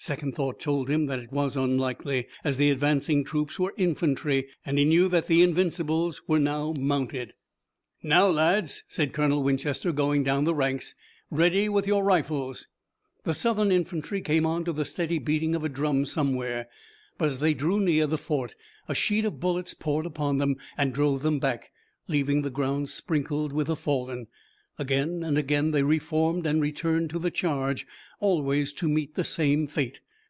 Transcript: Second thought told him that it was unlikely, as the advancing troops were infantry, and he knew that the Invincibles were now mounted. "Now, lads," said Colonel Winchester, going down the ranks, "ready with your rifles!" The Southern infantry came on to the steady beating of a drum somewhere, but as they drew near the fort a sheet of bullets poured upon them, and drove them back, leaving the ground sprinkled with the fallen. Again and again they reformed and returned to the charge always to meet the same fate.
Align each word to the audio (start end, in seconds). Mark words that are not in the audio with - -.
Second 0.00 0.34
thought 0.34 0.60
told 0.60 0.90
him 0.90 1.06
that 1.06 1.18
it 1.18 1.32
was 1.32 1.56
unlikely, 1.56 2.28
as 2.44 2.58
the 2.58 2.68
advancing 2.70 3.24
troops 3.24 3.58
were 3.58 3.72
infantry, 3.78 4.46
and 4.66 4.76
he 4.76 4.84
knew 4.84 5.08
that 5.08 5.28
the 5.28 5.40
Invincibles 5.40 6.20
were 6.28 6.38
now 6.38 6.74
mounted. 6.76 7.32
"Now, 8.02 8.26
lads," 8.28 8.84
said 8.86 9.14
Colonel 9.14 9.42
Winchester, 9.42 9.92
going 9.92 10.22
down 10.22 10.44
the 10.44 10.54
ranks, 10.54 10.94
"ready 11.30 11.70
with 11.70 11.86
your 11.86 12.04
rifles!" 12.04 12.68
The 13.22 13.32
Southern 13.32 13.72
infantry 13.72 14.20
came 14.20 14.44
on 14.44 14.64
to 14.66 14.74
the 14.74 14.84
steady 14.84 15.18
beating 15.18 15.54
of 15.54 15.64
a 15.64 15.70
drum 15.70 16.04
somewhere, 16.04 16.68
but 17.16 17.24
as 17.28 17.38
they 17.38 17.54
drew 17.54 17.80
near 17.80 18.06
the 18.06 18.18
fort 18.18 18.54
a 18.86 18.94
sheet 18.94 19.24
of 19.24 19.40
bullets 19.40 19.72
poured 19.72 20.04
upon 20.04 20.36
them, 20.36 20.56
and 20.76 20.92
drove 20.92 21.22
them 21.22 21.38
back, 21.38 21.70
leaving 22.08 22.42
the 22.42 22.50
ground 22.50 22.90
sprinkled 22.90 23.54
with 23.54 23.68
the 23.68 23.76
fallen. 23.76 24.26
Again 24.76 25.22
and 25.22 25.38
again 25.38 25.70
they 25.70 25.84
reformed 25.84 26.46
and 26.46 26.60
returned 26.60 27.08
to 27.10 27.20
the 27.20 27.30
charge 27.30 27.86
always 28.18 28.72
to 28.72 28.88
meet 28.88 29.14
the 29.14 29.22
same 29.22 29.68
fate. 29.68 30.00